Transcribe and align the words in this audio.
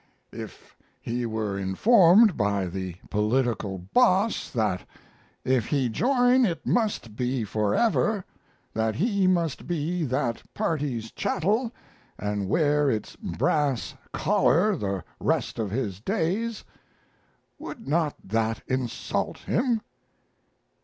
If 0.33 0.75
he 0.99 1.27
were 1.27 1.59
informed 1.59 2.35
by 2.35 2.65
the 2.65 2.95
political 3.11 3.77
boss 3.77 4.49
that 4.49 4.83
if 5.45 5.67
he 5.67 5.89
join, 5.89 6.43
it 6.43 6.65
must 6.65 7.15
be 7.15 7.43
forever; 7.43 8.25
that 8.73 8.95
he 8.95 9.27
must 9.27 9.67
be 9.67 10.03
that 10.05 10.41
party's 10.55 11.11
chattel 11.11 11.71
and 12.17 12.49
wear 12.49 12.89
its 12.89 13.15
brass 13.17 13.93
collar 14.11 14.75
the 14.75 15.03
rest 15.19 15.59
of 15.59 15.69
his 15.69 15.99
days 15.99 16.63
would 17.59 17.87
not 17.87 18.15
that 18.23 18.63
insult 18.65 19.37
him? 19.37 19.81